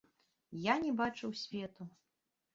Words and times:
Я 0.63 0.75
не 0.85 0.93
бачыў 1.03 1.37
свету. 1.43 1.89